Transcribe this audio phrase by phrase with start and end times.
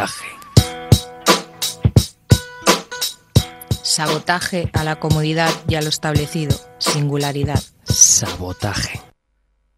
[0.00, 0.28] Sabotaje.
[3.82, 6.58] Sabotaje a la comodidad y a lo establecido.
[6.78, 7.62] Singularidad.
[7.84, 9.02] Sabotaje.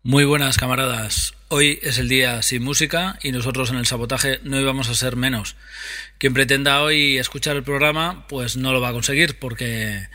[0.04, 4.60] Muy buenas camaradas, hoy es el día sin música y nosotros en el sabotaje no
[4.60, 5.56] íbamos a ser menos.
[6.18, 10.06] Quien pretenda hoy escuchar el programa pues no lo va a conseguir porque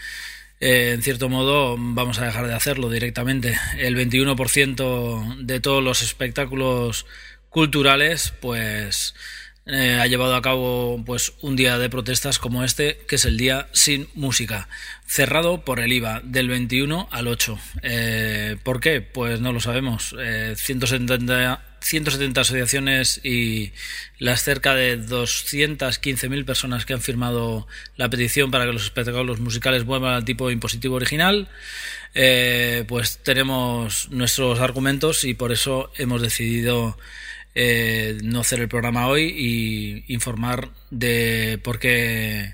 [0.62, 3.59] eh, en cierto modo vamos a dejar de hacerlo directamente.
[3.78, 7.06] El 21% de todos los espectáculos
[7.50, 9.14] culturales pues
[9.68, 13.38] eh, ha llevado a cabo pues un día de protestas como este, que es el
[13.38, 14.70] día sin música,
[15.06, 17.59] cerrado por el IVA del 21 al 8.
[17.84, 19.02] Eh, ¿Por qué?
[19.02, 20.16] Pues no lo sabemos.
[20.20, 23.74] Eh, 170, 170 asociaciones y
[24.20, 29.84] las cerca de 215.000 personas que han firmado la petición para que los espectáculos musicales
[29.84, 31.50] vuelvan al tipo impositivo original,
[32.14, 36.98] eh, pues tenemos nuestros argumentos y por eso hemos decidido
[37.59, 42.53] eh, no hacer el programa hoy y informar de por qué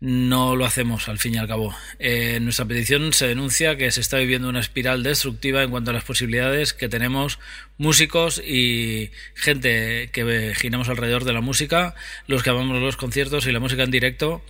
[0.00, 1.76] no lo hacemos al fin y al cabo.
[1.98, 5.90] Eh, en nuestra petición se denuncia que se está viviendo una espiral destructiva en cuanto
[5.90, 7.38] a las posibilidades que tenemos
[7.76, 11.94] músicos y gente que giramos alrededor de la música,
[12.26, 14.42] los que amamos los conciertos y la música en directo,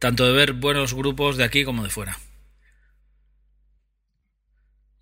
[0.00, 2.18] tanto de ver buenos grupos de aquí como de fuera.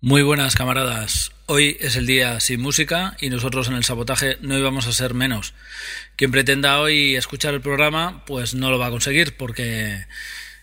[0.01, 4.57] Muy buenas camaradas, hoy es el día sin música y nosotros en el sabotaje no
[4.57, 5.53] íbamos a ser menos.
[6.15, 10.05] Quien pretenda hoy escuchar el programa pues no lo va a conseguir porque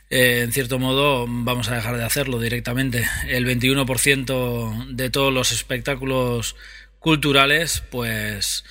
[0.09, 3.07] eh, en cierto modo vamos a dejar de hacerlo directamente.
[3.29, 6.57] El 21% de todos los espectáculos
[6.99, 8.65] culturales pues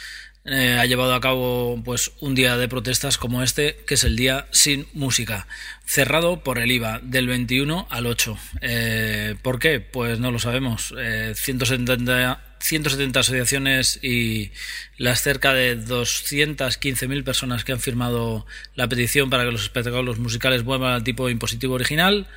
[0.46, 4.16] eh, ha llevado a cabo pues un día de protestas como este, que es el
[4.16, 5.48] día sin música,
[5.86, 8.38] cerrado por el IVA del 21 al 8.
[8.62, 9.80] Eh, ¿Por qué?
[9.80, 10.94] Pues no lo sabemos.
[10.98, 14.52] Eh, 170, 170 asociaciones y
[14.98, 18.46] las cerca de 215.000 personas que han firmado
[18.76, 22.28] la petición para que los espectáculos musicales vuelvan al tipo impositivo original,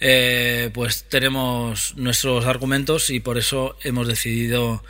[0.00, 4.82] eh, pues tenemos nuestros argumentos y por eso hemos decidido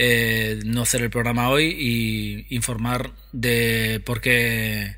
[0.00, 4.96] eh, no hacer el programa hoy y informar de por qué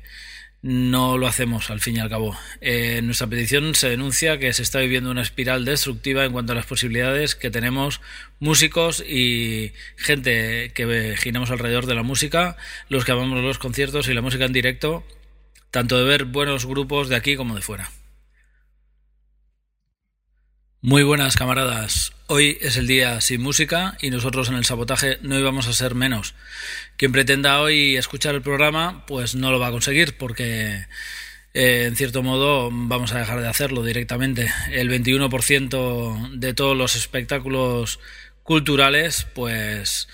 [0.61, 2.37] no lo hacemos al fin y al cabo.
[2.61, 6.51] Eh, en nuestra petición se denuncia que se está viviendo una espiral destructiva en cuanto
[6.51, 7.99] a las posibilidades que tenemos
[8.39, 12.55] músicos y gente que giramos alrededor de la música,
[12.87, 15.03] los que amamos los conciertos y la música en directo,
[15.71, 17.89] tanto de ver buenos grupos de aquí como de fuera.
[20.83, 25.37] Muy buenas camaradas, hoy es el día sin música y nosotros en el sabotaje no
[25.37, 26.33] íbamos a ser menos.
[26.95, 30.85] Quien pretenda hoy escuchar el programa pues no lo va a conseguir porque
[31.53, 34.49] eh, en cierto modo vamos a dejar de hacerlo directamente.
[34.71, 37.99] El 21% de todos los espectáculos
[38.43, 40.07] culturales pues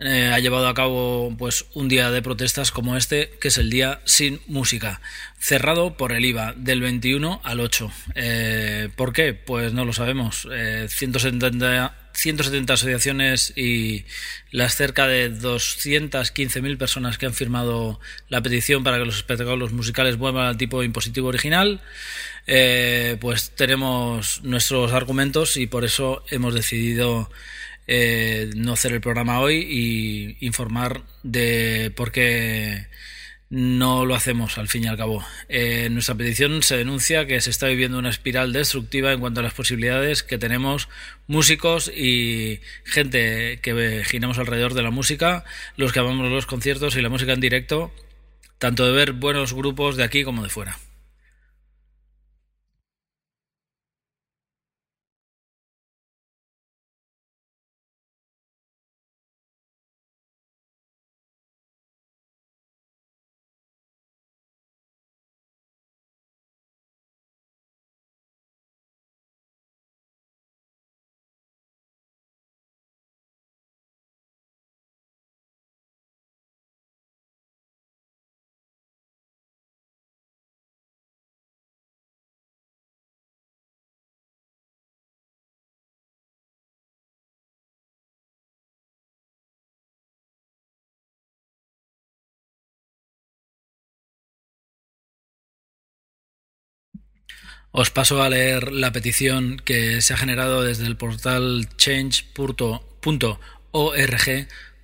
[0.00, 3.68] eh, ha llevado a cabo pues un día de protestas como este, que es el
[3.68, 5.00] día sin música,
[5.38, 7.92] cerrado por el IVA del 21 al 8.
[8.14, 9.34] Eh, ¿Por qué?
[9.34, 10.48] Pues no lo sabemos.
[10.50, 14.06] Eh, 170, 170 asociaciones y
[14.50, 20.16] las cerca de 215.000 personas que han firmado la petición para que los espectáculos musicales
[20.16, 21.82] vuelvan al tipo impositivo original,
[22.46, 27.30] eh, pues tenemos nuestros argumentos y por eso hemos decidido
[27.86, 32.86] eh, no hacer el programa hoy y informar de por qué
[33.50, 35.24] no lo hacemos al fin y al cabo.
[35.48, 39.40] Eh, en nuestra petición se denuncia que se está viviendo una espiral destructiva en cuanto
[39.40, 40.88] a las posibilidades que tenemos
[41.26, 45.44] músicos y gente que giramos alrededor de la música,
[45.76, 47.92] los que amamos los conciertos y la música en directo,
[48.58, 50.78] tanto de ver buenos grupos de aquí como de fuera.
[97.72, 102.80] Os paso a leer la petición que se ha generado desde el portal change.org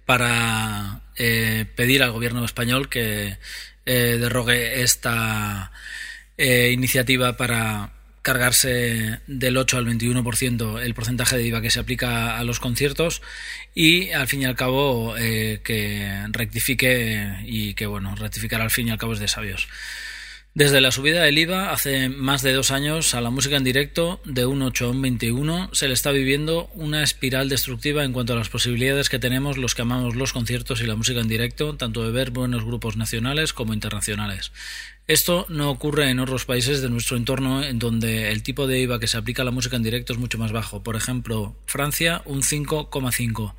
[0.04, 3.38] para eh, pedir al gobierno español que
[3.86, 5.72] eh, derrogue esta
[6.38, 7.92] eh, iniciativa para
[8.22, 13.20] cargarse del 8 al 21% el porcentaje de IVA que se aplica a los conciertos
[13.74, 18.90] y al fin y al cabo que rectifique y que bueno, rectificar al fin y
[18.90, 19.68] al cabo es de sabios.
[20.56, 24.22] Desde la subida del IVA hace más de dos años a la música en directo
[24.24, 28.32] de un 8 a un 21 se le está viviendo una espiral destructiva en cuanto
[28.32, 31.76] a las posibilidades que tenemos los que amamos los conciertos y la música en directo,
[31.76, 34.50] tanto de ver buenos grupos nacionales como internacionales.
[35.06, 38.98] Esto no ocurre en otros países de nuestro entorno en donde el tipo de IVA
[38.98, 40.82] que se aplica a la música en directo es mucho más bajo.
[40.82, 43.52] Por ejemplo, Francia un 5,5,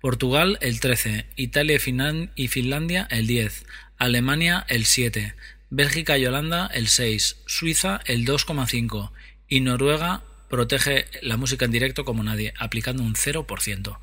[0.00, 1.78] Portugal el 13, Italia
[2.36, 3.66] y Finlandia el 10,
[3.98, 5.34] Alemania el 7,
[5.70, 9.10] Bélgica y Holanda el 6, Suiza el 2,5
[9.48, 13.98] y Noruega protege la música en directo como nadie, aplicando un 0%.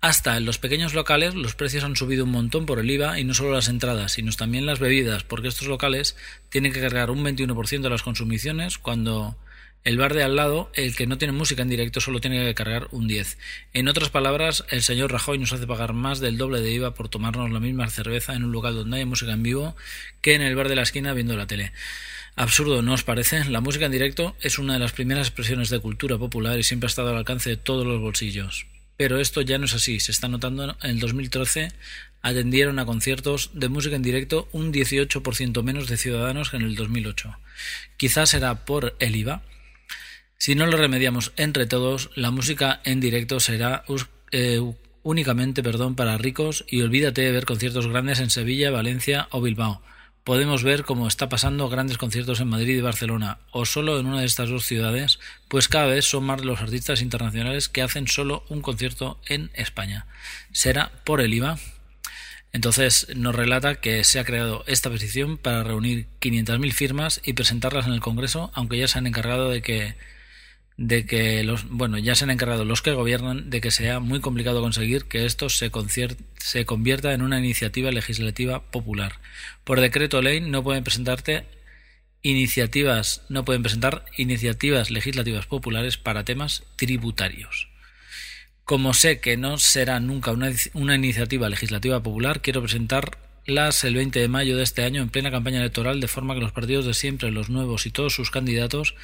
[0.00, 3.24] Hasta en los pequeños locales los precios han subido un montón por el IVA y
[3.24, 6.16] no solo las entradas, sino también las bebidas, porque estos locales
[6.48, 9.36] tienen que cargar un 21% de las consumiciones cuando
[9.84, 12.54] el bar de al lado, el que no tiene música en directo, solo tiene que
[12.54, 13.38] cargar un 10.
[13.72, 17.08] En otras palabras, el señor Rajoy nos hace pagar más del doble de IVA por
[17.08, 19.76] tomarnos la misma cerveza en un local donde hay música en vivo
[20.22, 21.72] que en el bar de la esquina viendo la tele.
[22.34, 23.44] Absurdo, ¿no os parece?
[23.44, 26.86] La música en directo es una de las primeras expresiones de cultura popular y siempre
[26.86, 28.66] ha estado al alcance de todos los bolsillos.
[28.96, 30.00] Pero esto ya no es así.
[30.00, 31.72] Se está notando en el 2013
[32.26, 36.74] atendieron a conciertos de música en directo un 18% menos de ciudadanos que en el
[36.74, 37.38] 2008.
[37.96, 39.42] Quizás será por el IVA,
[40.38, 43.84] si no lo remediamos entre todos, la música en directo será
[44.32, 44.60] eh,
[45.02, 49.82] únicamente perdón, para ricos y olvídate de ver conciertos grandes en Sevilla, Valencia o Bilbao.
[50.24, 54.20] Podemos ver cómo está pasando grandes conciertos en Madrid y Barcelona, o solo en una
[54.20, 58.44] de estas dos ciudades, pues cada vez son más los artistas internacionales que hacen solo
[58.48, 60.06] un concierto en España.
[60.50, 61.58] ¿Será por el IVA?
[62.52, 67.86] Entonces nos relata que se ha creado esta petición para reunir 500.000 firmas y presentarlas
[67.86, 69.94] en el Congreso, aunque ya se han encargado de que
[70.76, 74.20] de que los, bueno, ya se han encargado los que gobiernan de que sea muy
[74.20, 75.70] complicado conseguir que esto se,
[76.38, 79.14] se convierta en una iniciativa legislativa popular.
[79.64, 81.46] Por decreto ley no pueden presentarte
[82.22, 87.68] iniciativas, no pueden presentar iniciativas legislativas populares para temas tributarios.
[88.64, 94.18] Como sé que no será nunca una, una iniciativa legislativa popular, quiero presentarlas el 20
[94.18, 96.94] de mayo de este año en plena campaña electoral de forma que los partidos de
[96.94, 98.96] siempre, los nuevos y todos sus candidatos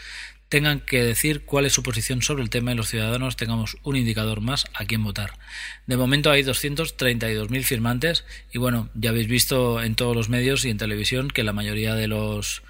[0.52, 3.96] tengan que decir cuál es su posición sobre el tema y los ciudadanos tengamos un
[3.96, 5.38] indicador más a quién votar.
[5.86, 10.68] De momento hay 232.000 firmantes y bueno, ya habéis visto en todos los medios y
[10.68, 12.62] en televisión que la mayoría de los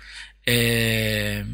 [0.47, 1.45] eh,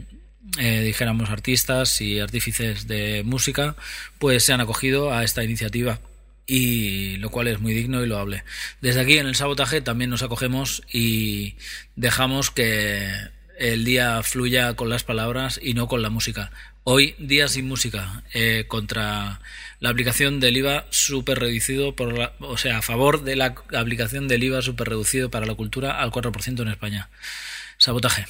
[0.58, 3.74] eh, dijéramos artistas y artífices de música
[4.19, 5.98] pues se han acogido a esta iniciativa
[6.46, 8.44] y lo cual es muy digno y loable.
[8.82, 11.56] Desde aquí en el sabotaje también nos acogemos y
[11.96, 16.50] dejamos que el día fluya con las palabras y no con la música.
[16.84, 19.41] Hoy, día sin música, eh, contra
[19.81, 24.44] la aplicación del IVA super reducido, por o sea, a favor de la aplicación del
[24.44, 27.10] IVA super reducido para la cultura al 4% en España.
[27.77, 28.27] Sabotaje.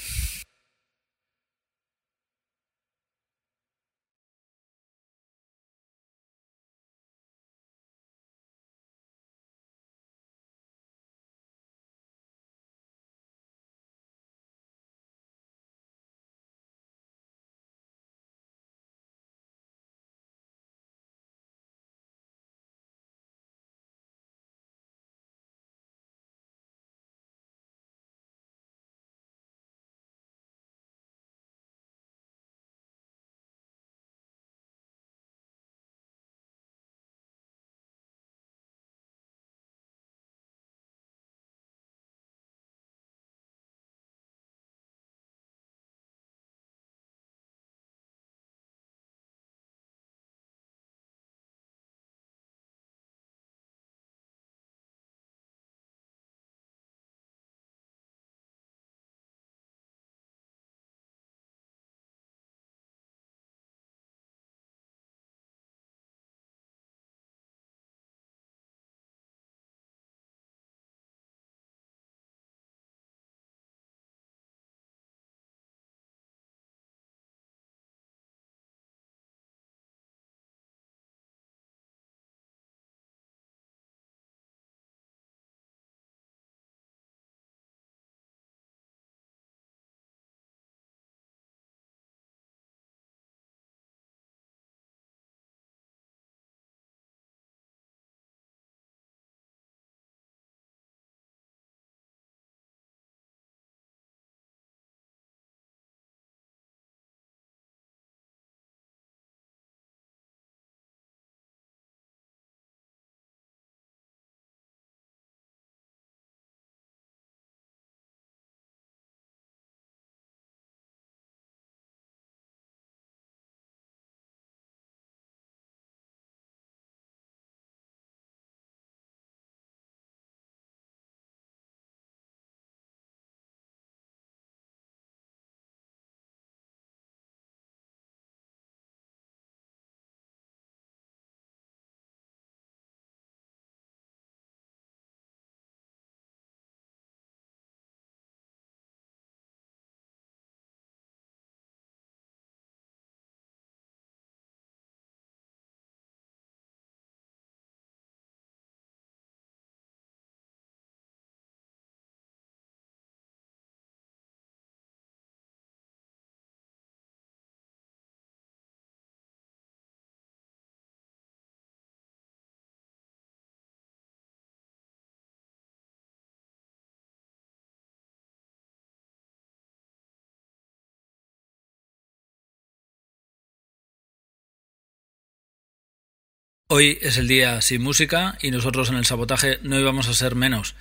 [186.71, 190.35] Hoy es el día sin música y nosotros en el sabotaje no íbamos a ser
[190.35, 190.75] menos.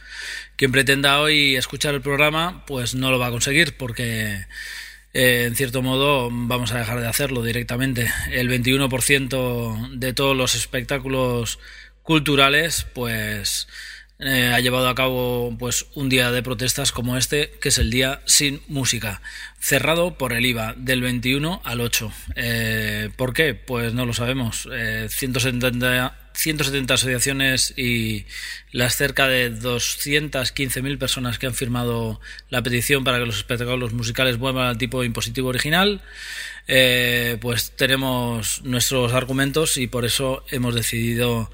[0.57, 4.45] Quien pretenda hoy escuchar el programa, pues no lo va a conseguir porque
[5.13, 8.11] eh, en cierto modo vamos a dejar de hacerlo directamente.
[8.31, 11.57] El 21% de todos los espectáculos
[12.03, 13.69] culturales, pues
[14.19, 17.91] eh, ha llevado a cabo pues un día de protestas como este, que es el
[17.91, 19.21] día sin música,
[19.59, 22.11] cerrado por el IVA del 21 al 8.
[22.35, 23.53] Eh, ¿Por qué?
[23.53, 24.67] Pues no lo sabemos.
[25.09, 28.25] 170, eh, 170 asociaciones y
[28.71, 32.19] las cerca de 215.000 personas que han firmado
[32.49, 36.01] la petición para que los espectáculos musicales vuelvan al tipo impositivo original,
[37.39, 41.51] pues tenemos nuestros argumentos y por eso hemos decidido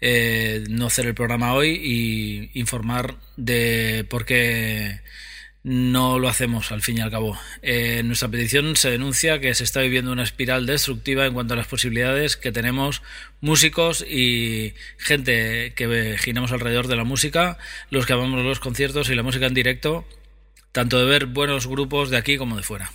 [0.00, 5.00] eh, no hacer el programa hoy y informar de por qué
[5.62, 7.38] no lo hacemos al fin y al cabo.
[7.62, 11.54] Eh, en nuestra petición se denuncia que se está viviendo una espiral destructiva en cuanto
[11.54, 13.02] a las posibilidades que tenemos
[13.40, 17.58] músicos y gente que giramos alrededor de la música,
[17.90, 20.06] los que amamos los conciertos y la música en directo,
[20.72, 22.90] tanto de ver buenos grupos de aquí como de fuera.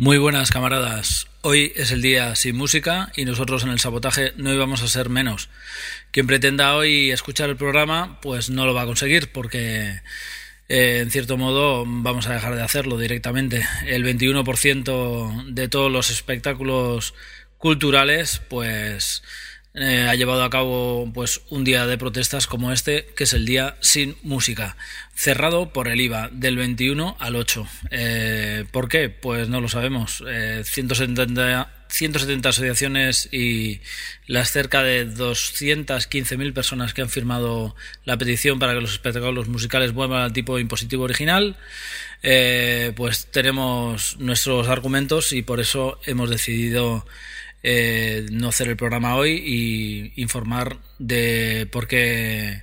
[0.00, 1.26] Muy buenas camaradas.
[1.42, 5.10] Hoy es el día sin música y nosotros en el sabotaje no íbamos a ser
[5.10, 5.50] menos.
[6.10, 10.00] Quien pretenda hoy escuchar el programa, pues no lo va a conseguir porque
[10.70, 13.62] eh, en cierto modo vamos a dejar de hacerlo directamente.
[13.84, 17.12] El 21% de todos los espectáculos
[17.58, 19.22] culturales, pues
[19.72, 23.46] eh, ha llevado a cabo pues un día de protestas como este, que es el
[23.46, 24.76] día sin música,
[25.14, 27.68] cerrado por el IVA del 21 al 8.
[27.92, 29.10] Eh, ¿Por qué?
[29.10, 30.24] Pues no lo sabemos.
[30.64, 33.80] 170, eh, 170 asociaciones y
[34.26, 39.92] las cerca de 215.000 personas que han firmado la petición para que los espectáculos musicales
[39.92, 41.56] vuelvan al tipo impositivo original,
[42.96, 47.06] pues tenemos nuestros argumentos y por eso hemos decidido
[47.62, 52.62] eh, no hacer el programa hoy y informar de por qué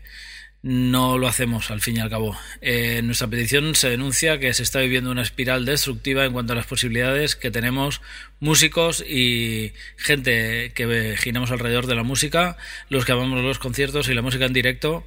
[0.64, 2.36] no lo hacemos al fin y al cabo.
[2.62, 6.54] Eh, en nuestra petición se denuncia que se está viviendo una espiral destructiva en cuanto
[6.54, 8.02] a las posibilidades que tenemos
[8.40, 12.58] músicos y gente que giramos alrededor de la música,
[12.90, 15.06] los que amamos los conciertos y la música en directo,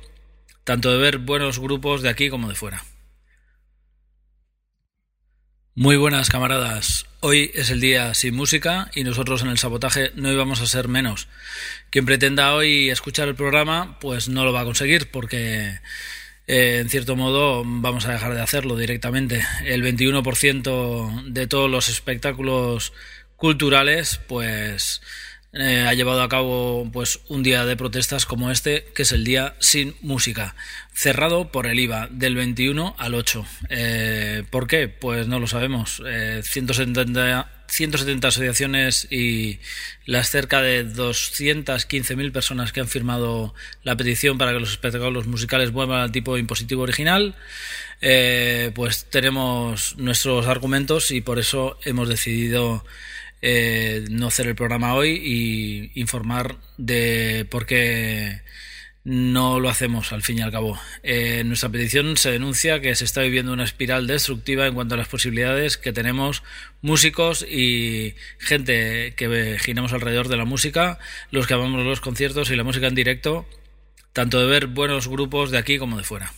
[0.64, 2.85] tanto de ver buenos grupos de aquí como de fuera.
[5.75, 7.10] Muy buenas camaradas.
[7.23, 10.89] Hoy es el día sin música y nosotros en el sabotaje no íbamos a ser
[10.89, 11.29] menos.
[11.91, 15.81] Quien pretenda hoy escuchar el programa, pues no lo va a conseguir porque
[16.47, 19.45] eh, en cierto modo vamos a dejar de hacerlo directamente.
[19.67, 22.95] El 21% de todos los espectáculos
[23.37, 25.03] culturales, pues
[25.52, 29.25] eh, ha llevado a cabo pues un día de protestas como este, que es el
[29.25, 30.54] día sin música,
[30.92, 33.45] cerrado por el IVA del 21 al 8.
[33.69, 34.87] Eh, ¿Por qué?
[34.87, 36.02] Pues no lo sabemos.
[36.42, 39.59] 170, eh, 170 asociaciones y
[40.07, 43.52] las cerca de 215.000 personas que han firmado
[43.83, 47.35] la petición para que los espectáculos musicales vuelvan al tipo impositivo original,
[48.75, 52.85] pues tenemos nuestros argumentos y por eso hemos decidido
[53.42, 58.42] eh, no hacer el programa hoy y informar de por qué
[59.02, 60.78] no lo hacemos al fin y al cabo.
[61.02, 64.94] Eh, en nuestra petición se denuncia que se está viviendo una espiral destructiva en cuanto
[64.94, 66.42] a las posibilidades que tenemos
[66.82, 70.99] músicos y gente que giramos alrededor de la música,
[71.30, 73.47] los que amamos los conciertos y la música en directo,
[74.12, 76.32] tanto de ver buenos grupos de aquí como de fuera.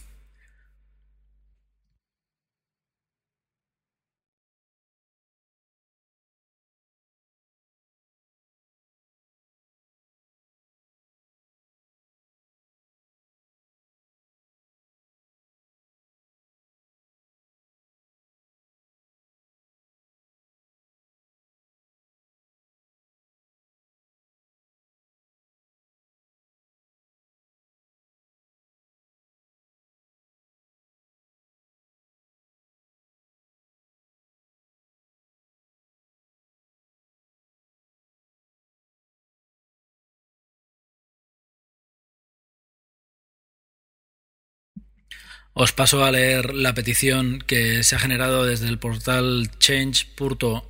[45.54, 50.62] Os paso a leer la petición que se ha generado desde el portal change.org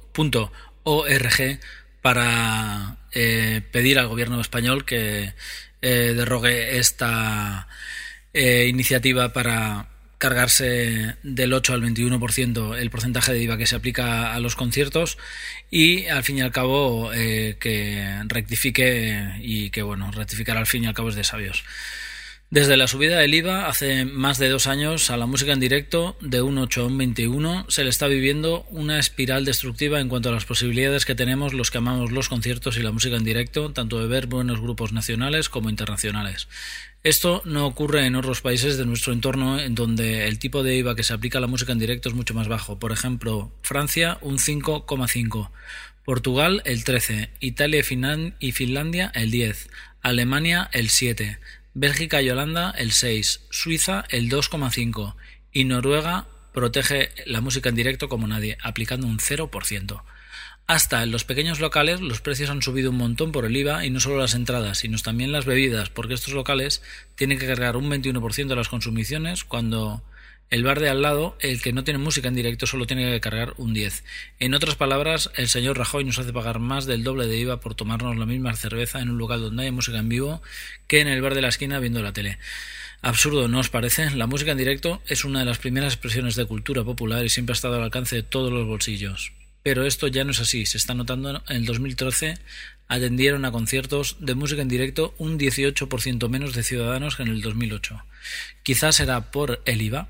[2.01, 5.35] para eh, pedir al gobierno español que
[5.83, 7.69] eh, derrogue esta
[8.35, 14.35] eh, iniciativa para cargarse del 8 al 21% el porcentaje de IVA que se aplica
[14.35, 15.17] a los conciertos
[15.71, 20.87] y al fin y al cabo que rectifique y que bueno, rectificar al fin y
[20.87, 21.65] al cabo es de sabios.
[22.53, 26.19] Desde la subida del IVA hace más de dos años a la música en directo
[26.21, 30.29] de un 8 a un 21 se le está viviendo una espiral destructiva en cuanto
[30.29, 33.73] a las posibilidades que tenemos los que amamos los conciertos y la música en directo,
[33.73, 36.47] tanto de ver buenos grupos nacionales como internacionales.
[37.03, 40.95] Esto no ocurre en otros países de nuestro entorno en donde el tipo de IVA
[40.95, 42.79] que se aplica a la música en directo es mucho más bajo.
[42.79, 45.49] Por ejemplo, Francia un 5,5,
[46.05, 47.83] Portugal el 13, Italia
[48.41, 49.71] y Finlandia el 10,
[50.03, 51.39] Alemania el 7,
[51.75, 55.15] Bélgica y Holanda el 6, Suiza el 2,5
[55.53, 60.03] y Noruega protege la música en directo como nadie, aplicando un 0%.
[60.67, 63.91] Hasta en los pequeños locales los precios han subido un montón por el IVA y
[63.91, 66.83] no solo las entradas, sino también las bebidas, porque estos locales
[67.15, 70.03] tienen que cargar un 21% de las consumiciones cuando
[70.53, 73.21] el bar de al lado, el que no tiene música en directo, solo tiene que
[73.23, 74.05] cargar un 10.
[74.39, 77.75] En otras palabras, el señor Rajoy nos hace pagar más del doble de IVA por
[77.75, 80.43] tomarnos la misma cerveza en un local donde hay música en vivo
[80.89, 82.39] que en el bar de la esquina viendo la tele.
[83.01, 84.11] Absurdo, ¿no os parece?
[84.11, 87.53] La música en directo es una de las primeras expresiones de cultura popular y siempre
[87.53, 89.33] ha estado al alcance de todos los bolsillos.
[89.63, 90.67] Pero esto ya no es así.
[90.67, 92.35] Se está notando en el 2013
[92.89, 97.41] atendieron a conciertos de música en directo un 18% menos de ciudadanos que en el
[97.41, 98.05] 2008.
[98.63, 100.09] Quizás será por el IVA,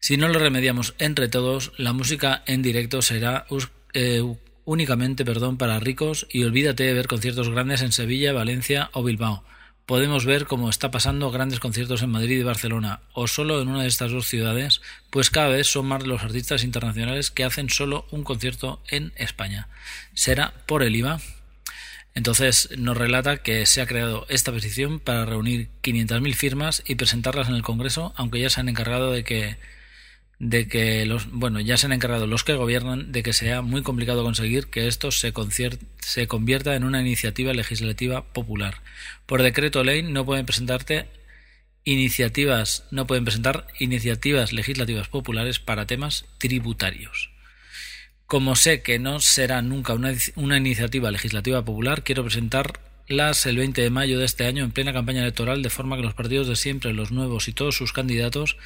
[0.00, 3.46] si no lo remediamos entre todos, la música en directo será
[3.94, 4.22] eh,
[4.64, 9.44] únicamente perdón, para ricos y olvídate de ver conciertos grandes en Sevilla, Valencia o Bilbao.
[9.86, 13.82] Podemos ver cómo está pasando grandes conciertos en Madrid y Barcelona, o solo en una
[13.82, 18.06] de estas dos ciudades, pues cada vez son más los artistas internacionales que hacen solo
[18.10, 19.68] un concierto en España.
[20.12, 21.20] ¿Será por el IVA?
[22.14, 27.48] Entonces nos relata que se ha creado esta petición para reunir 500.000 firmas y presentarlas
[27.48, 29.56] en el Congreso, aunque ya se han encargado de que
[30.38, 33.82] de que los bueno ya se han encargado los que gobiernan de que sea muy
[33.82, 35.32] complicado conseguir que esto se,
[36.00, 38.76] se convierta en una iniciativa legislativa popular.
[39.26, 41.06] Por decreto ley no pueden presentarte
[41.84, 47.30] iniciativas no pueden presentar iniciativas legislativas populares para temas tributarios.
[48.26, 53.80] Como sé que no será nunca una, una iniciativa legislativa popular, quiero presentarlas el 20
[53.80, 56.56] de mayo de este año en plena campaña electoral de forma que los partidos de
[56.56, 58.58] siempre, los nuevos y todos sus candidatos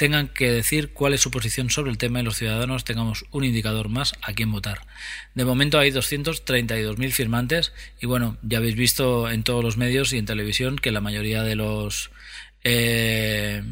[0.00, 3.44] tengan que decir cuál es su posición sobre el tema y los ciudadanos tengamos un
[3.44, 4.80] indicador más a quién votar.
[5.34, 10.16] De momento hay 232.000 firmantes y bueno, ya habéis visto en todos los medios y
[10.16, 12.10] en televisión que la mayoría de los
[12.64, 13.62] eh,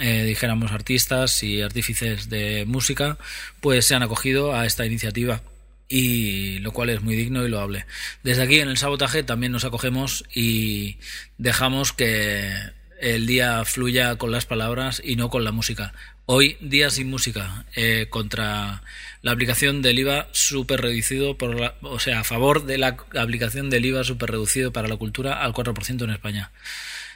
[0.00, 3.16] eh, dijéramos artistas y artífices de música
[3.60, 5.40] pues se han acogido a esta iniciativa
[5.88, 7.86] y lo cual es muy digno y loable.
[8.24, 10.98] Desde aquí en el sabotaje también nos acogemos y
[11.38, 15.92] dejamos que el día fluya con las palabras y no con la música.
[16.26, 18.82] Hoy, día sin música, eh, contra
[19.22, 23.86] la aplicación del IVA super reducido, por o sea, a favor de la aplicación del
[23.86, 26.52] IVA super reducido para la cultura al 4% en España.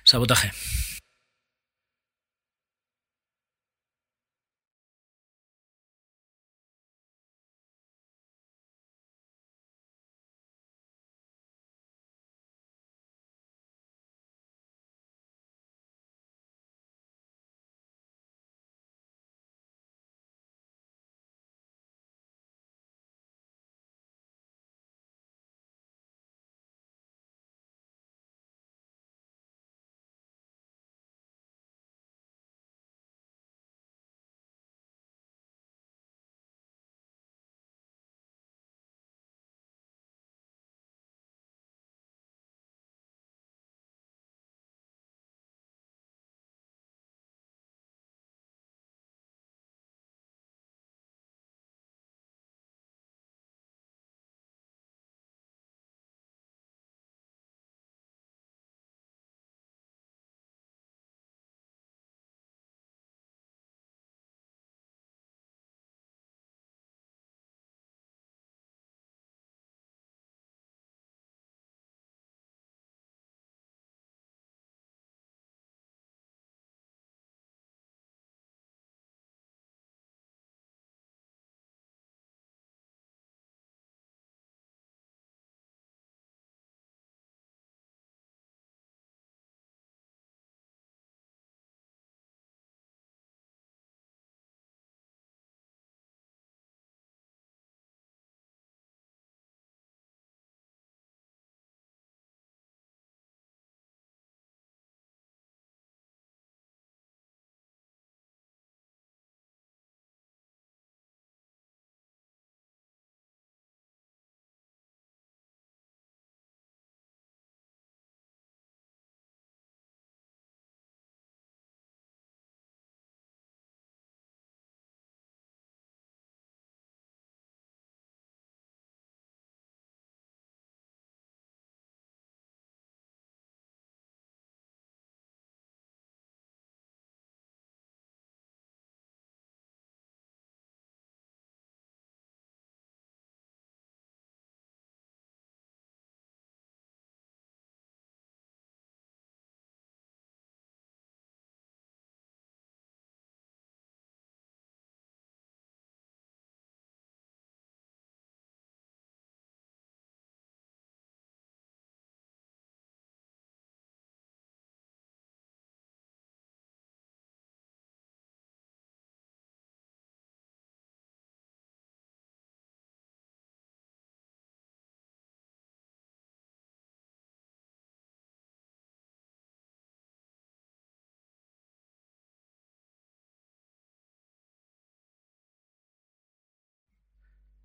[0.02, 0.52] Sabotaje.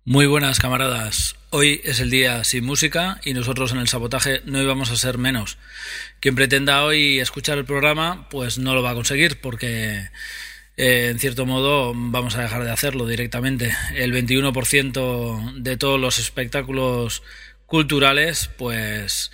[0.06, 4.60] Muy buenas camaradas, hoy es el día sin música y nosotros en el sabotaje no
[4.62, 5.58] íbamos a ser menos.
[6.20, 10.08] Quien pretenda hoy escuchar el programa pues no lo va a conseguir porque
[10.78, 13.76] eh, en cierto modo vamos a dejar de hacerlo directamente.
[13.94, 17.22] El 21% de todos los espectáculos
[17.66, 19.30] culturales pues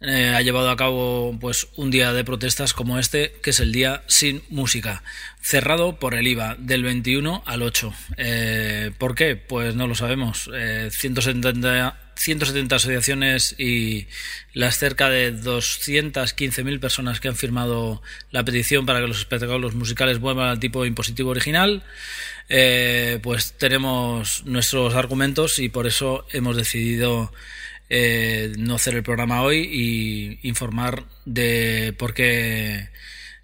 [0.00, 3.72] eh, ha llevado a cabo pues un día de protestas como este, que es el
[3.72, 5.02] día sin música,
[5.40, 7.92] cerrado por el IVA del 21 al 8.
[8.16, 9.36] Eh, ¿Por qué?
[9.36, 10.50] Pues no lo sabemos.
[10.90, 14.06] 170, 170 asociaciones y
[14.52, 20.18] las cerca de 215.000 personas que han firmado la petición para que los espectáculos musicales
[20.18, 21.82] vuelvan al tipo impositivo original,
[22.48, 27.32] eh, pues tenemos nuestros argumentos y por eso hemos decidido
[27.90, 32.88] eh, no hacer el programa hoy y informar de por qué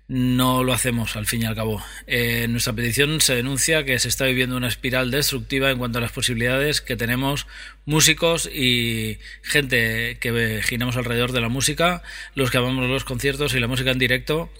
[0.06, 1.82] no lo hacemos al fin y al cabo.
[2.06, 5.98] Eh, en nuestra petición se denuncia que se está viviendo una espiral destructiva en cuanto
[5.98, 7.46] a las posibilidades que tenemos
[7.86, 12.02] músicos y gente que giramos alrededor de la música,
[12.34, 14.50] los que amamos los conciertos y la música en directo,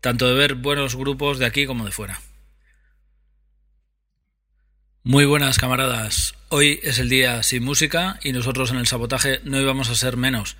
[0.00, 2.20] tanto de ver buenos grupos de aquí como de fuera.
[5.04, 9.60] Muy buenas camaradas, hoy es el día sin música y nosotros en el sabotaje no
[9.60, 10.56] íbamos a ser menos.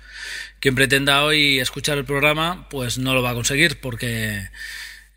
[0.61, 4.49] Quien pretenda hoy escuchar el programa pues no lo va a conseguir porque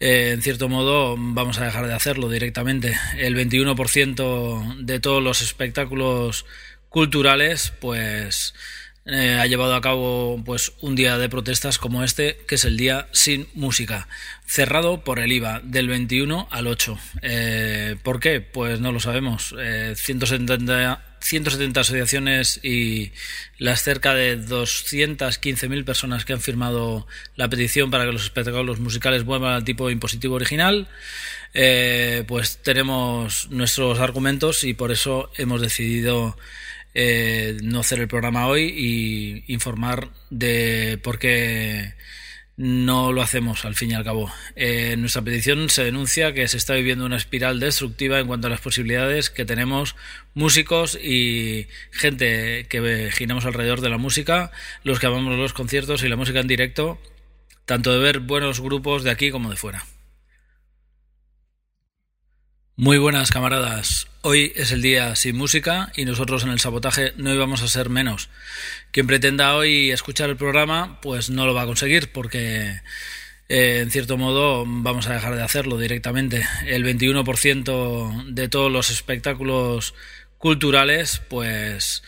[0.01, 2.99] eh, en cierto modo vamos a dejar de hacerlo directamente.
[3.17, 6.45] El 21% de todos los espectáculos
[6.89, 8.55] culturales pues
[9.05, 12.77] eh, ha llevado a cabo pues un día de protestas como este, que es el
[12.77, 14.07] día sin música,
[14.47, 16.99] cerrado por el IVA del 21 al 8.
[17.23, 18.41] Eh, ¿Por qué?
[18.41, 19.57] Pues no lo sabemos.
[19.97, 23.11] 170, eh, 170 asociaciones y
[23.59, 29.25] las cerca de 215.000 personas que han firmado la petición para que los espectáculos musicales
[29.25, 30.87] vuelvan al tipo impositivo original,
[32.27, 36.37] pues tenemos nuestros argumentos y por eso hemos decidido
[36.95, 41.95] eh, no hacer el programa hoy y informar de por qué
[42.57, 44.31] no lo hacemos al fin y al cabo.
[44.57, 48.47] Eh, en nuestra petición se denuncia que se está viviendo una espiral destructiva en cuanto
[48.47, 49.97] a las posibilidades que tenemos
[50.35, 54.53] músicos y gente que giramos alrededor de la música,
[54.85, 57.01] los que amamos los conciertos y la música en directo,
[57.65, 59.85] tanto de ver buenos grupos de aquí como de fuera.
[62.77, 67.33] Muy buenas camaradas, hoy es el día sin música y nosotros en el sabotaje no
[67.33, 68.31] íbamos a ser menos.
[68.93, 72.81] Quien pretenda hoy escuchar el programa pues no lo va a conseguir porque
[73.51, 76.47] eh, en cierto modo vamos a dejar de hacerlo directamente.
[76.65, 79.95] El 21% de todos los espectáculos
[80.39, 82.03] culturales pues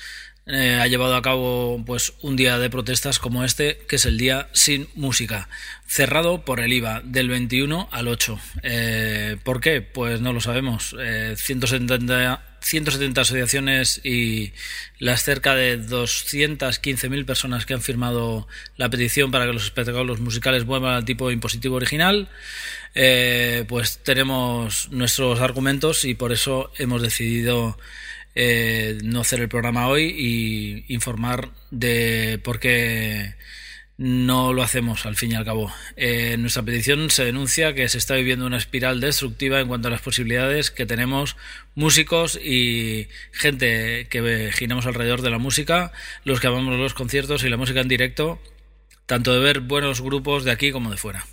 [0.46, 4.18] eh, ha llevado a cabo pues un día de protestas como este, que es el
[4.18, 5.48] día sin música,
[5.87, 8.38] cerrado por el IVA del 21 al 8.
[8.62, 9.80] Eh, ¿Por qué?
[9.80, 10.94] Pues no lo sabemos.
[11.37, 14.52] 170, eh, 170 asociaciones y
[14.98, 20.66] las cerca de 215.000 personas que han firmado la petición para que los espectáculos musicales
[20.66, 22.28] vuelvan al tipo impositivo original,
[23.66, 27.78] pues tenemos nuestros argumentos y por eso hemos decidido
[28.35, 33.35] eh, no hacer el programa hoy y informar de por qué
[33.97, 35.73] no lo hacemos al fin y al cabo.
[35.97, 39.88] Eh, en nuestra petición se denuncia que se está viviendo una espiral destructiva en cuanto
[39.88, 41.37] a las posibilidades que tenemos
[41.75, 45.92] músicos y gente que giramos alrededor de la música,
[46.25, 48.40] los que amamos los conciertos y la música en directo,
[49.07, 51.25] tanto de ver buenos grupos de aquí como de fuera.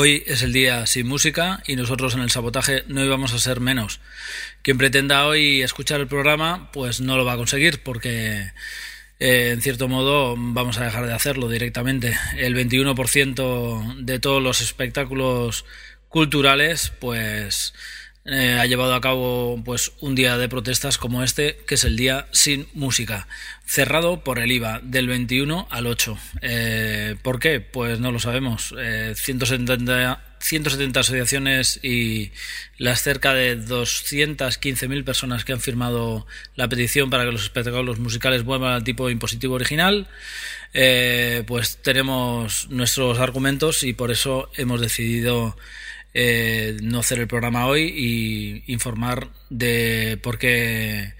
[0.00, 3.58] Hoy es el día sin música y nosotros en el sabotaje no íbamos a ser
[3.58, 3.98] menos.
[4.62, 8.52] Quien pretenda hoy escuchar el programa pues no lo va a conseguir porque
[9.18, 12.16] eh, en cierto modo vamos a dejar de hacerlo directamente.
[12.36, 15.64] El 21% de todos los espectáculos
[16.08, 17.74] culturales, pues
[18.30, 21.96] eh, ha llevado a cabo pues un día de protestas como este, que es el
[21.96, 23.26] día sin música,
[23.64, 26.18] cerrado por el IVA del 21 al 8.
[26.42, 27.60] Eh, ¿Por qué?
[27.60, 28.74] Pues no lo sabemos.
[29.14, 32.32] 170, 170 asociaciones y
[32.76, 38.44] las cerca de 215.000 personas que han firmado la petición para que los espectáculos musicales
[38.44, 40.06] vuelvan al tipo impositivo original,
[40.74, 45.56] eh, pues tenemos nuestros argumentos y por eso hemos decidido
[46.14, 51.14] eh, no hacer el programa hoy y informar de por qué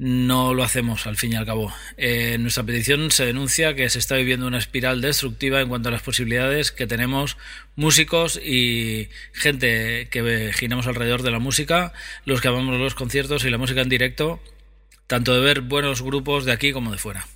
[0.00, 1.72] no lo hacemos al fin y al cabo.
[1.98, 5.90] Eh, en nuestra petición se denuncia que se está viviendo una espiral destructiva en cuanto
[5.90, 7.36] a las posibilidades que tenemos
[7.76, 11.92] músicos y gente que giramos alrededor de la música,
[12.24, 14.40] los que amamos los conciertos y la música en directo,
[15.06, 17.26] tanto de ver buenos grupos de aquí como de fuera.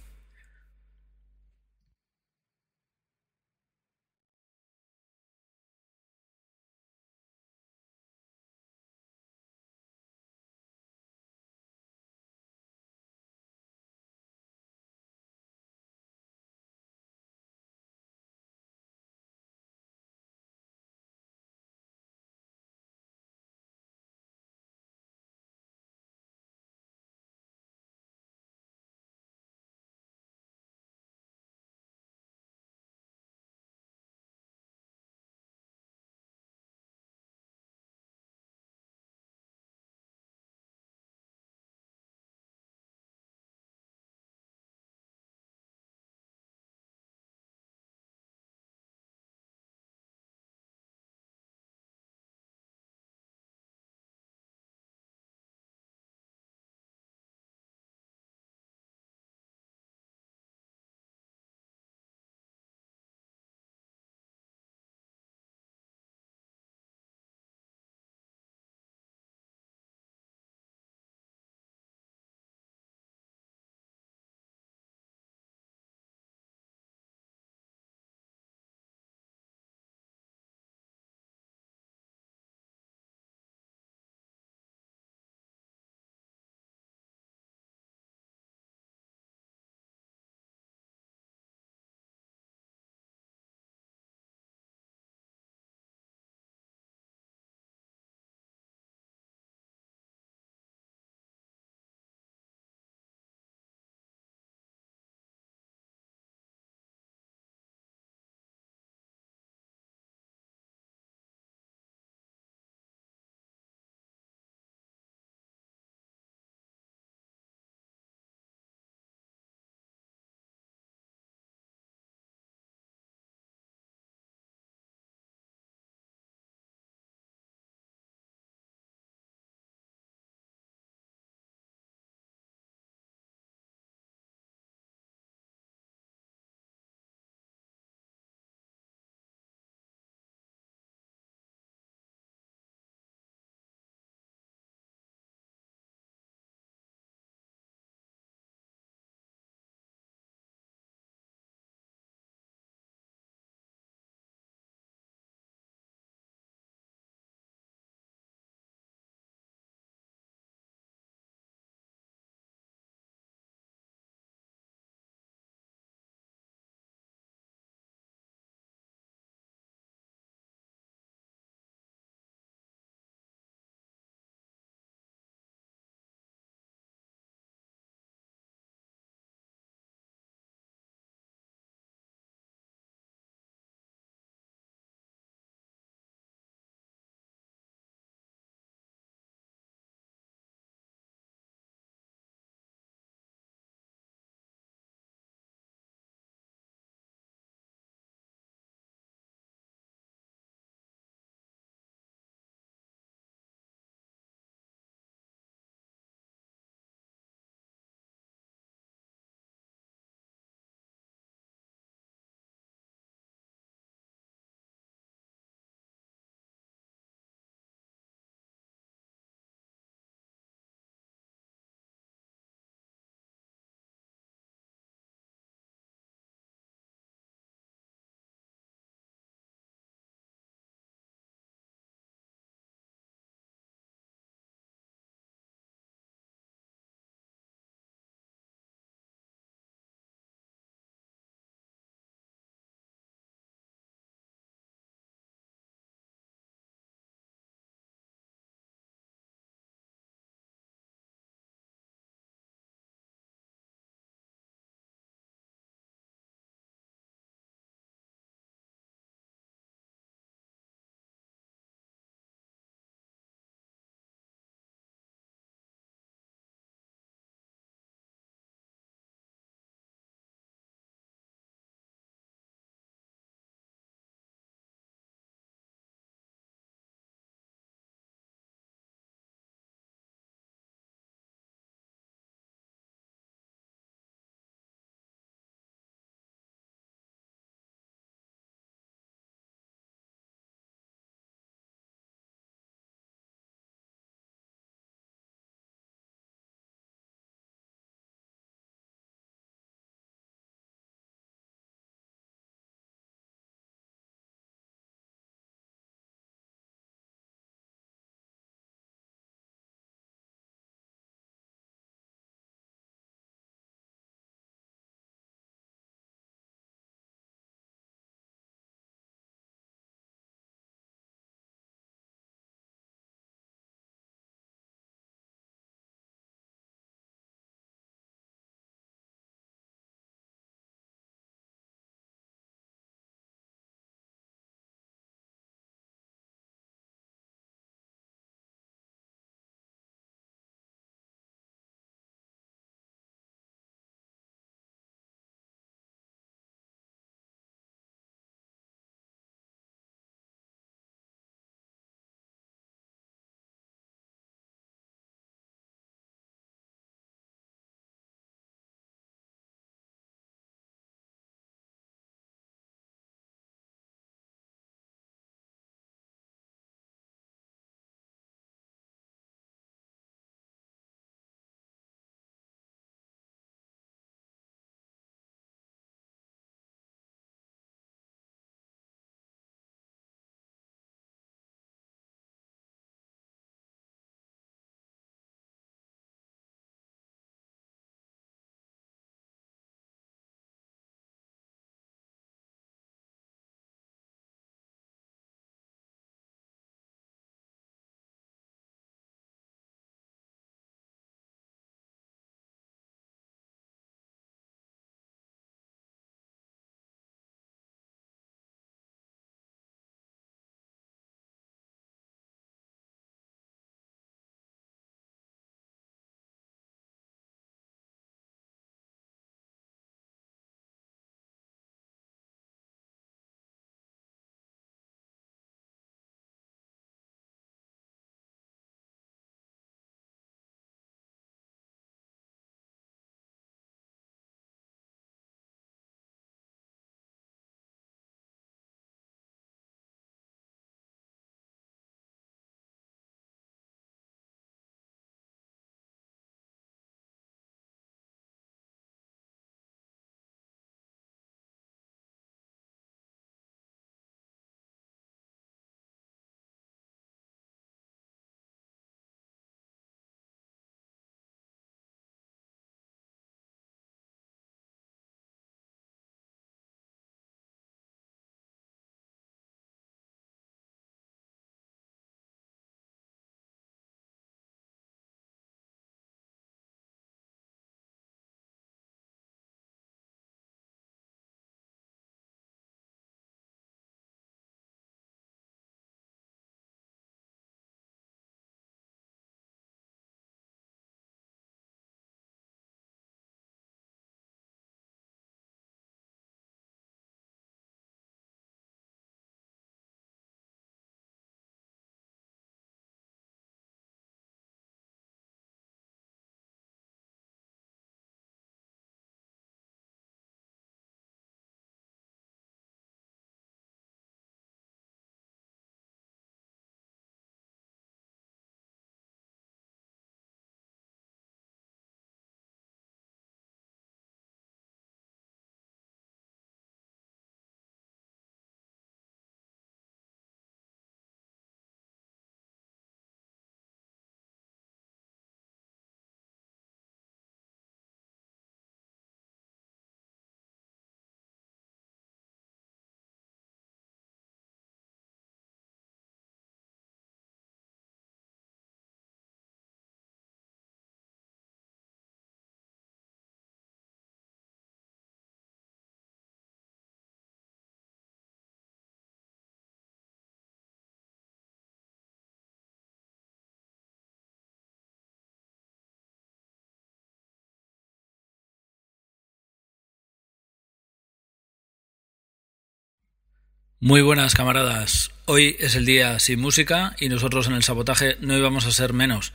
[573.85, 575.11] Muy buenas camaradas.
[575.27, 578.95] Hoy es el día sin música y nosotros en el sabotaje no íbamos a ser
[578.95, 579.35] menos.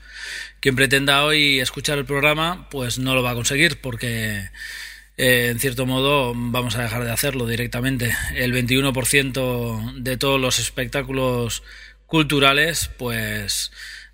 [0.59, 4.49] Quien pretenda hoy escuchar el programa pues no lo va a conseguir porque
[5.17, 8.11] eh, en cierto modo vamos a dejar de hacerlo directamente.
[8.33, 11.61] El 21% de todos los espectáculos
[12.07, 13.71] culturales pues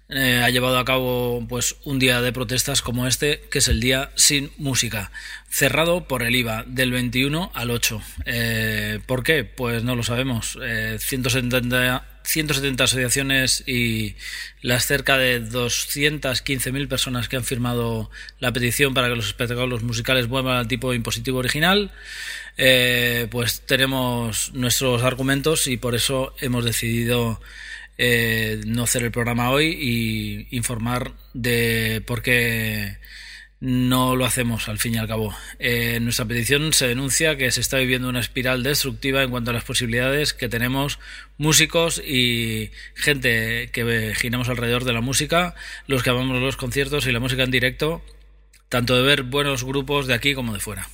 [0.10, 3.80] eh, ha llevado a cabo pues un día de protestas como este, que es el
[3.80, 5.12] día sin música,
[5.50, 8.02] cerrado por el IVA del 21 al 8.
[8.26, 9.44] Eh, ¿Por qué?
[9.44, 10.58] Pues no lo sabemos.
[11.00, 14.16] 170, 170 asociaciones y
[14.62, 20.28] las cerca de 215.000 personas que han firmado la petición para que los espectáculos musicales
[20.28, 21.92] vuelvan al tipo impositivo original,
[22.58, 27.42] eh, pues tenemos nuestros argumentos y por eso hemos decidido
[27.98, 32.98] eh, no hacer el programa hoy y informar de por qué
[33.60, 35.34] no lo hacemos al fin y al cabo.
[35.60, 39.52] Eh, en nuestra petición se denuncia que se está viviendo una espiral destructiva en cuanto
[39.52, 41.00] a las posibilidades que tenemos
[41.38, 45.56] músicos y gente que giramos alrededor de la música,
[45.88, 48.04] los que amamos los conciertos y la música en directo,
[48.70, 50.88] tanto de ver buenos grupos de aquí como de fuera.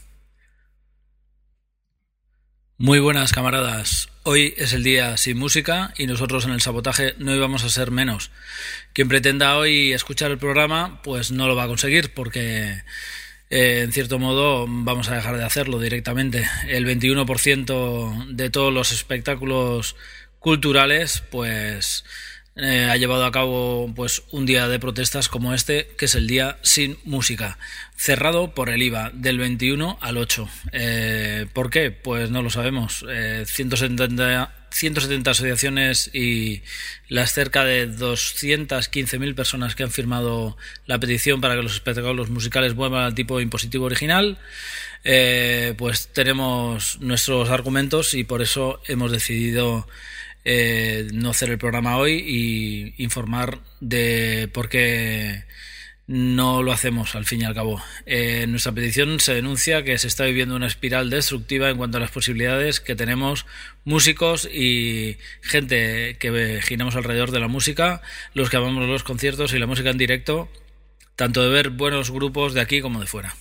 [2.82, 4.10] Muy buenas camaradas.
[4.24, 7.92] Hoy es el día sin música y nosotros en el sabotaje no íbamos a ser
[7.92, 8.32] menos.
[8.92, 12.82] Quien pretenda hoy escuchar el programa pues no lo va a conseguir porque
[13.52, 16.50] eh, en cierto modo vamos a dejar de hacerlo directamente.
[16.70, 19.96] El 21% de todos los espectáculos
[20.40, 22.04] culturales pues
[22.58, 26.28] eh, ha llevado a cabo pues un día de protestas como este, que es el
[26.28, 27.58] día sin música,
[27.96, 30.50] cerrado por el IVA del 21 al 8.
[30.74, 31.92] Eh, ¿Por qué?
[31.92, 33.06] Pues no lo sabemos.
[33.46, 36.62] 170, eh, 170 asociaciones y
[37.08, 42.76] las cerca de 215.000 personas que han firmado la petición para que los espectáculos musicales
[42.76, 44.38] vuelvan al tipo impositivo original,
[45.78, 49.88] pues tenemos nuestros argumentos y por eso hemos decidido
[50.44, 55.46] eh, no hacer el programa hoy y informar de por qué
[56.08, 57.82] no lo hacemos al fin y al cabo.
[58.06, 61.98] Eh, en nuestra petición se denuncia que se está viviendo una espiral destructiva en cuanto
[61.98, 63.46] a las posibilidades que tenemos
[63.86, 68.02] músicos y gente que giramos alrededor de la música,
[68.34, 70.50] los que amamos los conciertos y la música en directo,
[71.16, 73.36] tanto de ver buenos grupos de aquí como de fuera.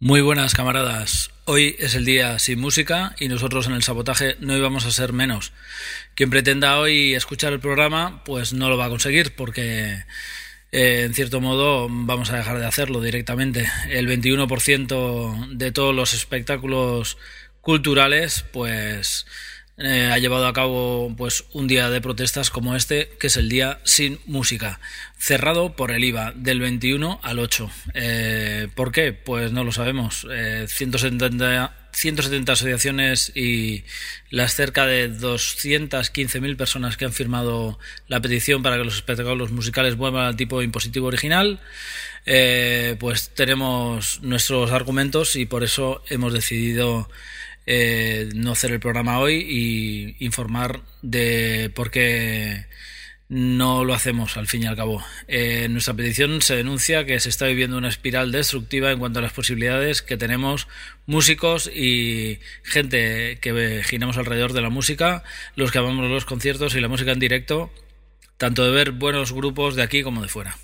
[0.00, 1.33] Muy buenas camaradas.
[1.46, 5.12] Hoy es el día sin música y nosotros en el sabotaje no íbamos a ser
[5.12, 5.52] menos.
[6.14, 10.04] Quien pretenda hoy escuchar el programa pues no lo va a conseguir porque
[10.72, 13.68] eh, en cierto modo vamos a dejar de hacerlo directamente.
[13.90, 17.18] El 21% de todos los espectáculos
[17.60, 19.26] culturales pues
[19.76, 23.48] eh, ha llevado a cabo pues un día de protestas como este, que es el
[23.48, 24.80] día sin música,
[25.18, 27.70] cerrado por el IVA del 21 al 8.
[27.94, 29.12] Eh, ¿Por qué?
[29.12, 30.26] Pues no lo sabemos.
[30.66, 33.84] 170, 170 asociaciones y
[34.30, 39.96] las cerca de 215.000 personas que han firmado la petición para que los espectáculos musicales
[39.96, 41.60] vuelvan al tipo impositivo original,
[42.26, 47.08] eh, pues tenemos nuestros argumentos y por eso hemos decidido
[47.66, 52.66] eh, no hacer el programa hoy y informar de por qué
[53.28, 55.02] no lo hacemos al fin y al cabo.
[55.28, 59.18] Eh, en nuestra petición se denuncia que se está viviendo una espiral destructiva en cuanto
[59.18, 60.68] a las posibilidades que tenemos
[61.06, 65.24] músicos y gente que giramos alrededor de la música,
[65.56, 67.72] los que amamos los conciertos y la música en directo,
[68.36, 70.56] tanto de ver buenos grupos de aquí como de fuera.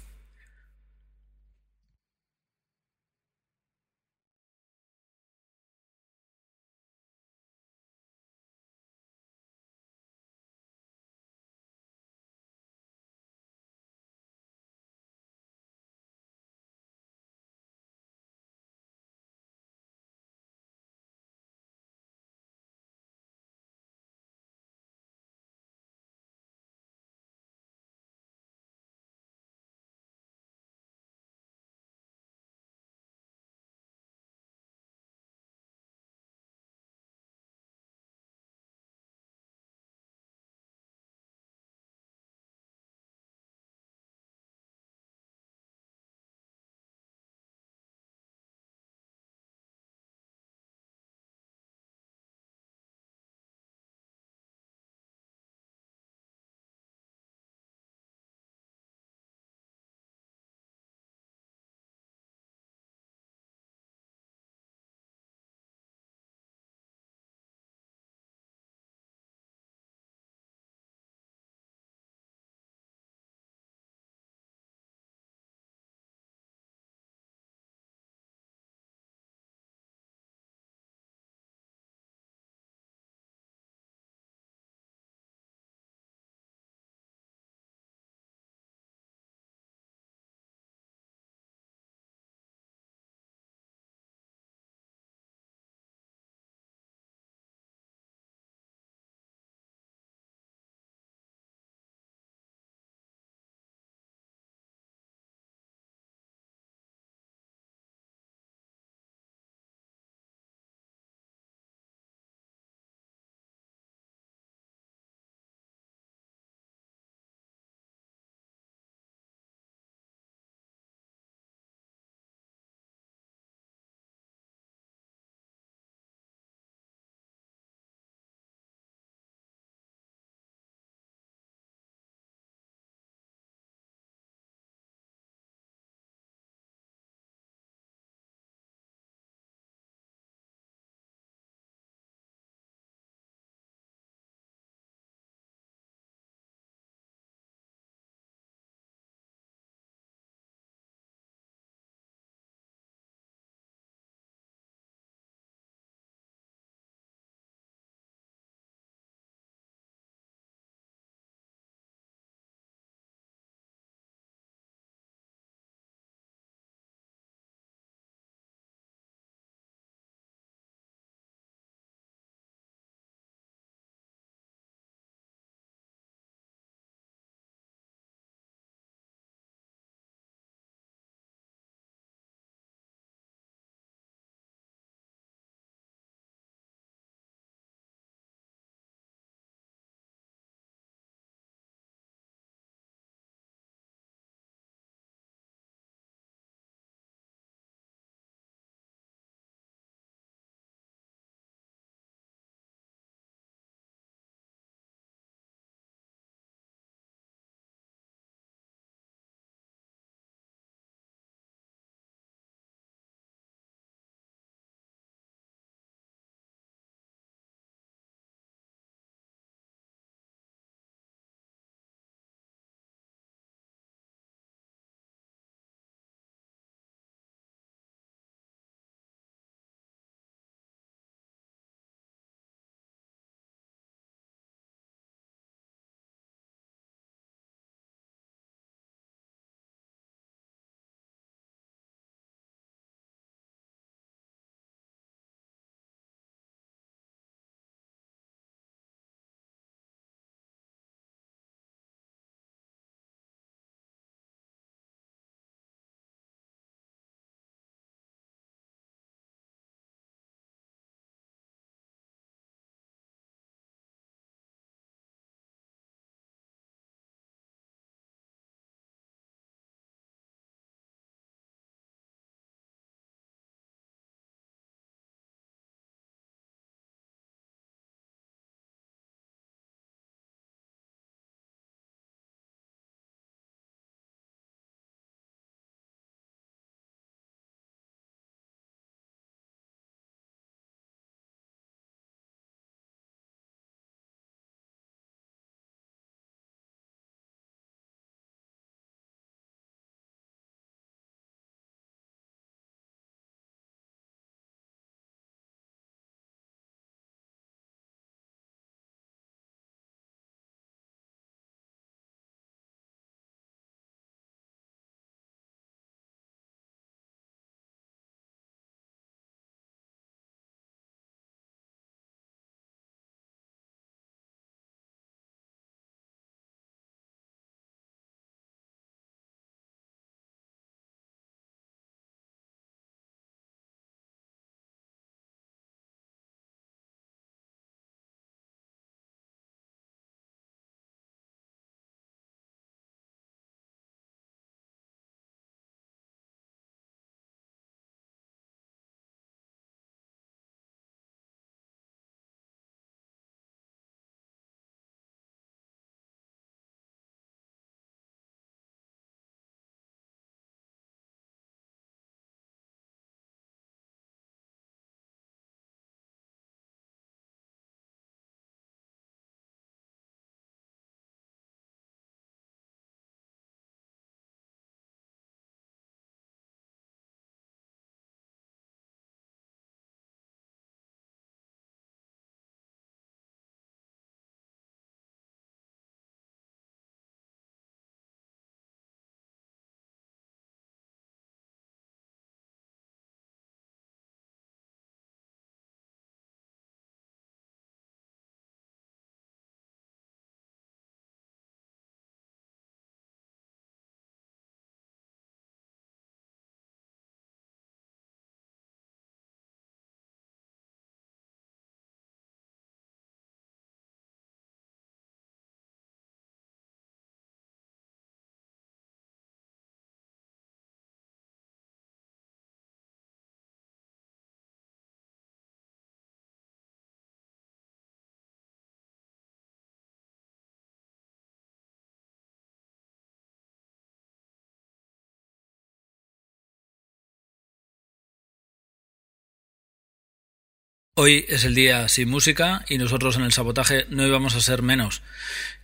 [441.03, 444.61] Hoy es el día sin música y nosotros en el sabotaje no íbamos a ser
[444.61, 445.01] menos.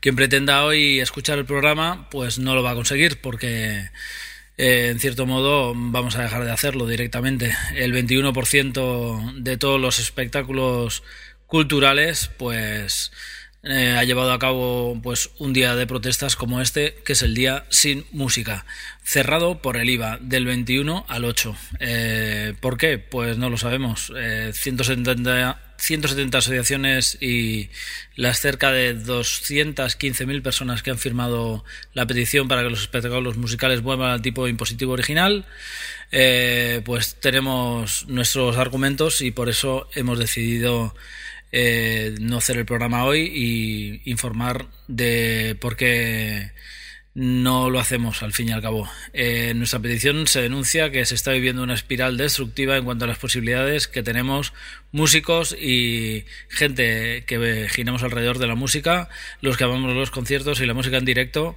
[0.01, 3.91] Quien pretenda hoy escuchar el programa, pues no lo va a conseguir porque
[4.57, 7.55] eh, en cierto modo vamos a dejar de hacerlo directamente.
[7.75, 11.03] El 21% de todos los espectáculos
[11.47, 13.13] culturales, pues
[13.69, 17.35] eh, ha llevado a cabo pues un día de protestas como este, que es el
[17.35, 18.65] día sin música,
[19.03, 21.57] cerrado por el IVA del 21 al 8.
[21.81, 22.99] Eh, ¿Por qué?
[22.99, 24.13] Pues no lo sabemos.
[24.53, 27.71] 170, eh, 170 asociaciones y
[28.15, 33.83] las cerca de 215.000 personas que han firmado la petición para que los espectáculos musicales
[33.83, 35.45] vuelvan al tipo impositivo original,
[36.85, 40.95] pues tenemos nuestros argumentos y por eso hemos decidido
[41.53, 46.53] eh, no hacer el programa hoy y informar de por qué
[47.17, 48.89] no lo hacemos al fin y al cabo.
[49.15, 53.07] Eh, en nuestra petición se denuncia que se está viviendo una espiral destructiva en cuanto
[53.07, 54.53] a las posibilidades que tenemos
[54.93, 59.09] músicos y gente que giramos alrededor de la música,
[59.41, 61.57] los que amamos los conciertos y la música en directo,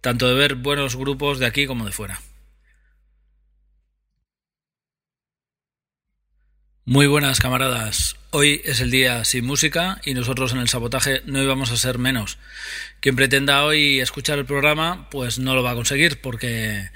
[0.00, 2.20] tanto de ver buenos grupos de aquí como de fuera.
[6.86, 8.16] Muy buenas camaradas.
[8.30, 11.96] Hoy es el día sin música y nosotros en el sabotaje no íbamos a ser
[11.96, 12.36] menos.
[13.00, 16.90] Quien pretenda hoy escuchar el programa, pues no lo va a conseguir porque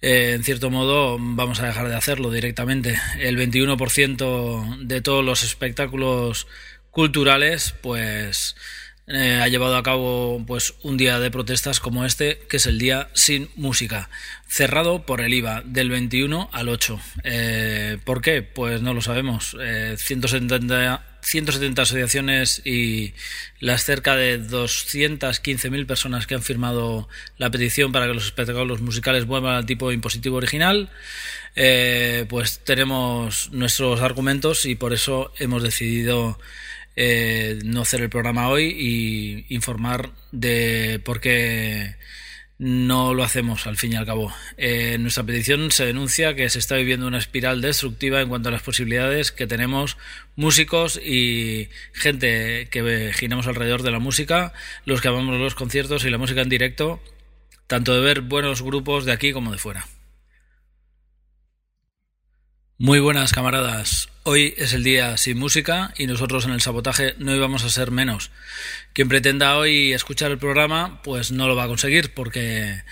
[0.00, 2.98] eh, en cierto modo vamos a dejar de hacerlo directamente.
[3.18, 6.46] El 21% de todos los espectáculos
[6.90, 8.56] culturales, pues
[9.10, 12.78] eh, ha llevado a cabo pues un día de protestas como este, que es el
[12.78, 14.10] día sin música,
[14.46, 17.00] cerrado por el IVA del 21 al 8.
[17.24, 18.42] Eh, ¿Por qué?
[18.42, 19.56] Pues no lo sabemos.
[19.96, 23.14] 170, eh, 170 asociaciones y
[23.60, 29.24] las cerca de 215.000 personas que han firmado la petición para que los espectáculos musicales
[29.24, 30.90] vuelvan al tipo impositivo original,
[32.28, 36.38] pues tenemos nuestros argumentos y por eso hemos decidido
[37.00, 41.94] eh, no hacer el programa hoy y informar de por qué
[42.58, 44.34] no lo hacemos al fin y al cabo.
[44.56, 48.48] Eh, en nuestra petición se denuncia que se está viviendo una espiral destructiva en cuanto
[48.48, 49.96] a las posibilidades que tenemos
[50.34, 54.52] músicos y gente que giramos alrededor de la música,
[54.84, 57.00] los que amamos los conciertos y la música en directo,
[57.68, 59.86] tanto de ver buenos grupos de aquí como de fuera.
[62.76, 64.08] Muy buenas camaradas.
[64.30, 67.90] Hoy es el día sin música y nosotros en el sabotaje no íbamos a ser
[67.90, 68.30] menos.
[68.92, 72.82] Quien pretenda hoy escuchar el programa, pues no lo va a conseguir porque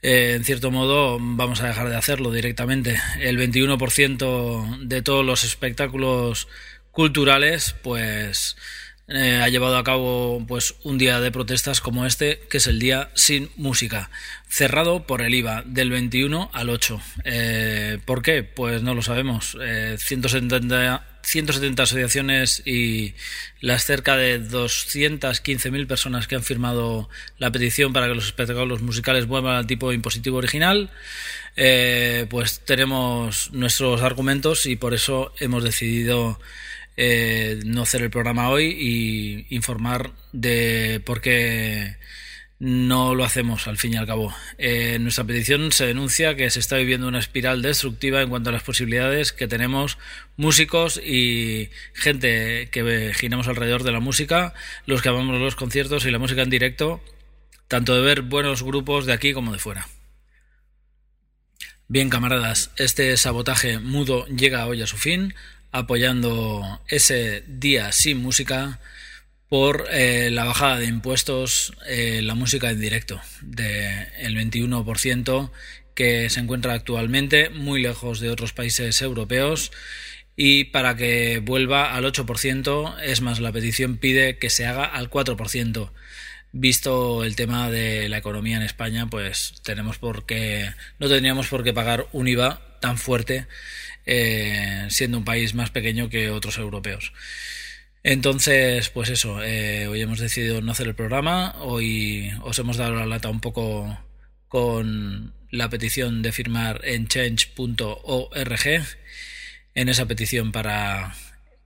[0.00, 2.98] eh, en cierto modo vamos a dejar de hacerlo directamente.
[3.20, 6.48] El 21% de todos los espectáculos
[6.92, 8.56] culturales, pues
[9.12, 12.78] eh, ha llevado a cabo pues un día de protestas como este, que es el
[12.78, 14.08] día sin música,
[14.48, 17.00] cerrado por el IVA del 21 al 8.
[17.24, 18.44] Eh, ¿Por qué?
[18.44, 19.56] Pues no lo sabemos.
[19.98, 23.14] 170, eh, 170 asociaciones y
[23.60, 27.08] las cerca de 215.000 personas que han firmado
[27.38, 30.88] la petición para que los espectáculos musicales vuelvan al tipo impositivo original,
[32.28, 36.38] pues tenemos nuestros argumentos y por eso hemos decidido
[36.96, 41.96] eh, no hacer el programa hoy y informar de por qué
[42.60, 44.34] no lo hacemos al fin y al cabo.
[44.58, 48.50] Eh, en nuestra petición se denuncia que se está viviendo una espiral destructiva en cuanto
[48.50, 49.96] a las posibilidades que tenemos
[50.36, 54.52] músicos y gente que giramos alrededor de la música,
[54.84, 57.02] los que amamos los conciertos y la música en directo,
[57.66, 59.88] tanto de ver buenos grupos de aquí como de fuera.
[61.88, 65.34] Bien, camaradas, este sabotaje mudo llega hoy a su fin
[65.72, 68.80] apoyando ese día sin música
[69.48, 75.50] por eh, la bajada de impuestos, eh, la música en directo del 21%
[75.94, 79.72] que se encuentra actualmente muy lejos de otros países europeos
[80.36, 85.10] y para que vuelva al 8%, es más, la petición pide que se haga al
[85.10, 85.90] 4%.
[86.52, 91.62] Visto el tema de la economía en España, pues tenemos por qué, no tendríamos por
[91.62, 93.46] qué pagar un IVA tan fuerte
[94.12, 97.12] eh, siendo un país más pequeño que otros europeos.
[98.02, 102.96] Entonces, pues eso, eh, hoy hemos decidido no hacer el programa, hoy os hemos dado
[102.96, 103.96] la lata un poco
[104.48, 108.66] con la petición de firmar en change.org,
[109.76, 111.14] en esa petición para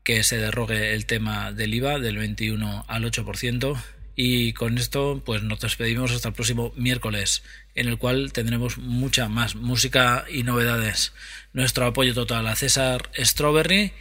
[0.02, 3.82] que se derrogue el tema del IVA del 21 al 8%.
[4.16, 7.42] Y con esto, pues nos despedimos hasta el próximo miércoles,
[7.74, 11.12] en el cual tendremos mucha más música y novedades.
[11.54, 13.92] Nuestro apoyo total a César Strawberry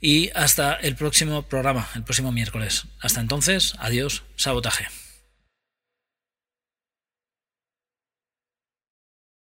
[0.00, 2.84] y hasta el próximo programa, el próximo miércoles.
[3.00, 5.01] Hasta entonces, adiós, sabotaje.